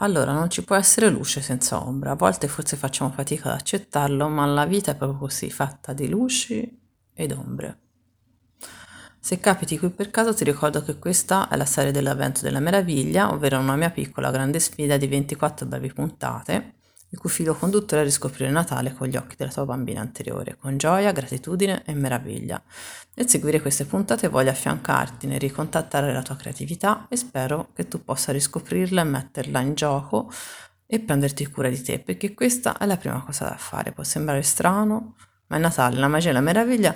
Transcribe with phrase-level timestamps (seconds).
[0.00, 2.12] Allora, non ci può essere luce senza ombra.
[2.12, 6.08] A volte forse facciamo fatica ad accettarlo, ma la vita è proprio così, fatta di
[6.08, 6.80] luci
[7.12, 7.78] ed ombre.
[9.18, 13.32] Se capiti qui per caso ti ricordo che questa è la serie dell'avvento della meraviglia,
[13.32, 16.76] ovvero una mia piccola grande sfida di 24 brevi puntate
[17.10, 20.76] il cui filo conduttore è riscoprire Natale con gli occhi della tua bambina anteriore, con
[20.76, 22.62] gioia, gratitudine e meraviglia.
[23.14, 28.04] Nel seguire queste puntate voglio affiancarti nel ricontattare la tua creatività e spero che tu
[28.04, 30.30] possa riscoprirla e metterla in gioco
[30.86, 33.92] e prenderti cura di te, perché questa è la prima cosa da fare.
[33.92, 35.16] Può sembrare strano,
[35.48, 36.94] ma il Natale, la magia e la meraviglia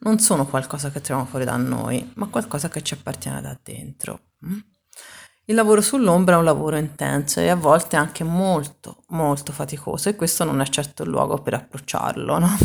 [0.00, 4.20] non sono qualcosa che troviamo fuori da noi, ma qualcosa che ci appartiene da dentro.
[5.48, 10.16] Il lavoro sull'ombra è un lavoro intenso e a volte anche molto, molto faticoso e
[10.16, 12.56] questo non è certo il luogo per approcciarlo, no?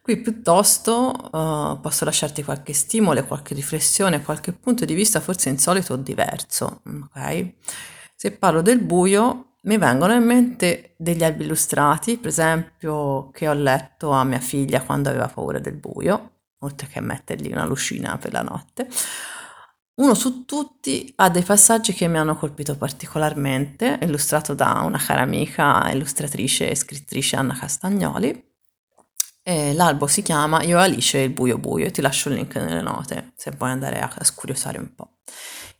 [0.00, 5.94] Qui piuttosto uh, posso lasciarti qualche stimolo, qualche riflessione, qualche punto di vista forse insolito
[5.94, 7.54] o diverso, ok?
[8.14, 13.54] Se parlo del buio mi vengono in mente degli albi illustrati, per esempio, che ho
[13.54, 18.32] letto a mia figlia quando aveva paura del buio, oltre che mettergli una lucina per
[18.32, 18.88] la notte,
[19.96, 25.22] uno su tutti ha dei passaggi che mi hanno colpito particolarmente, illustrato da una cara
[25.22, 28.52] amica, illustratrice e scrittrice Anna Castagnoli.
[29.46, 32.80] E l'albo si chiama Io Alice il buio buio e ti lascio il link nelle
[32.80, 35.18] note se vuoi andare a, a scuriosare un po'.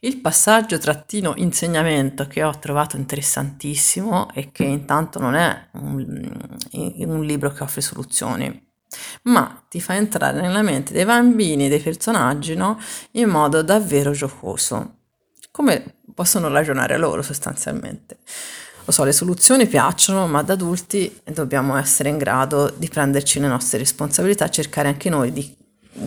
[0.00, 7.24] Il passaggio trattino insegnamento che ho trovato interessantissimo e che intanto non è un, un
[7.24, 8.73] libro che offre soluzioni,
[9.24, 12.78] ma ti fa entrare nella mente dei bambini, dei personaggi, no?
[13.12, 14.96] In modo davvero giocoso.
[15.50, 18.18] Come possono ragionare loro sostanzialmente.
[18.84, 23.48] Lo so, le soluzioni piacciono, ma da adulti dobbiamo essere in grado di prenderci le
[23.48, 25.56] nostre responsabilità, cercare anche noi di,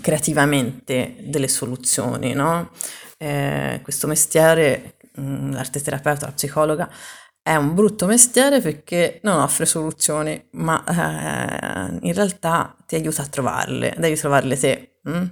[0.00, 2.70] creativamente delle soluzioni, no?
[3.16, 6.90] Eh, questo mestiere, mm, l'arte terapeuta, la psicologa,
[7.44, 13.26] è un brutto mestiere perché non offre soluzioni, ma eh, in realtà ti aiuta a
[13.26, 15.00] trovarle, devi trovarle te.
[15.06, 15.24] Mm?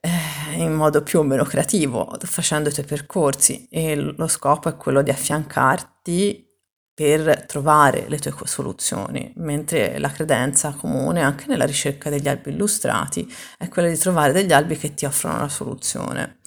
[0.00, 4.76] Eh, in modo più o meno creativo, facendo i tuoi percorsi e lo scopo è
[4.76, 6.46] quello di affiancarti
[6.92, 13.26] per trovare le tue soluzioni, mentre la credenza comune anche nella ricerca degli albi illustrati
[13.56, 16.40] è quella di trovare degli albi che ti offrono la soluzione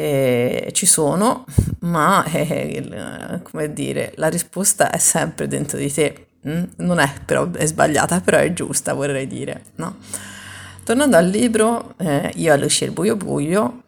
[0.00, 1.44] eh, ci sono,
[1.80, 6.26] ma eh, come dire, la risposta è sempre dentro di te.
[6.48, 6.64] Mm?
[6.76, 9.64] Non è però è sbagliata, però è giusta, vorrei dire.
[9.76, 9.96] No?
[10.84, 13.82] Tornando al libro, eh, io Alice il buio buio,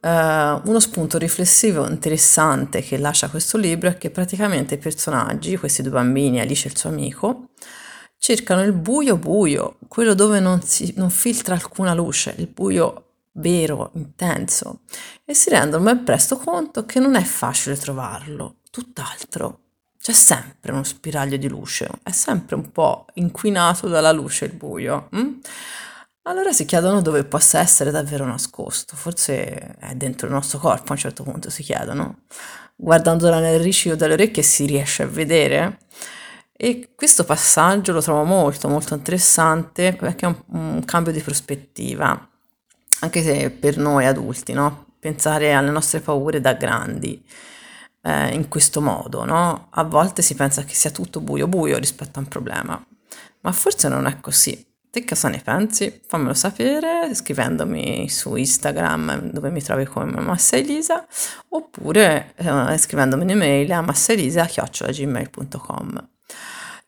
[0.00, 5.82] eh, uno spunto riflessivo interessante che lascia questo libro è che praticamente i personaggi, questi
[5.82, 7.48] due bambini, Alice e il suo amico,
[8.18, 13.90] cercano il buio buio, quello dove non, si, non filtra alcuna luce, il buio vero,
[13.94, 14.80] intenso,
[15.24, 19.60] e si rendono ben presto conto che non è facile trovarlo, tutt'altro.
[19.98, 25.08] C'è sempre uno spiraglio di luce, è sempre un po' inquinato dalla luce il buio.
[25.12, 25.38] Hm?
[26.26, 30.92] Allora si chiedono dove possa essere davvero nascosto, forse è dentro il nostro corpo a
[30.92, 32.22] un certo punto si chiedono.
[32.76, 35.78] Guardandola nel riccio delle orecchie si riesce a vedere.
[36.56, 42.28] E questo passaggio lo trovo molto molto interessante perché è un, un cambio di prospettiva
[43.04, 44.86] anche se per noi adulti, no?
[44.98, 47.22] Pensare alle nostre paure da grandi
[48.02, 49.68] eh, in questo modo, no?
[49.70, 52.84] A volte si pensa che sia tutto buio buio rispetto a un problema,
[53.40, 54.66] ma forse non è così.
[54.90, 56.00] Te cosa ne pensi?
[56.06, 61.04] Fammelo sapere scrivendomi su Instagram dove mi trovi come Massa Elisa
[61.48, 66.13] oppure eh, scrivendomi un'email a massaelisa.gmail.com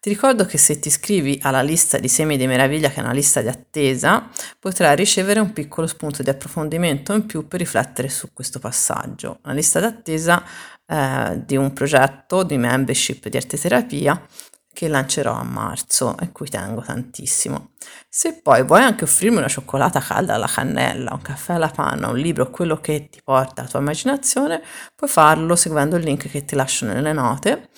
[0.07, 3.11] ti ricordo che se ti iscrivi alla lista di semi di meraviglia, che è una
[3.11, 4.29] lista di attesa,
[4.61, 9.41] potrai ricevere un piccolo spunto di approfondimento in più per riflettere su questo passaggio.
[9.43, 10.45] Una lista d'attesa
[10.87, 14.25] eh, di un progetto di membership di arte terapia
[14.73, 17.71] che lancerò a marzo e cui tengo tantissimo.
[18.09, 22.17] Se poi vuoi anche offrirmi una cioccolata calda alla cannella, un caffè alla panna, un
[22.17, 24.63] libro, quello che ti porta la tua immaginazione,
[24.95, 27.71] puoi farlo seguendo il link che ti lascio nelle note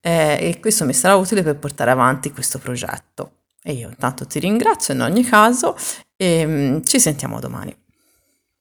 [0.00, 3.32] eh, e questo mi sarà utile per portare avanti questo progetto.
[3.62, 5.76] E io intanto ti ringrazio in ogni caso
[6.16, 7.76] e mm, ci sentiamo domani.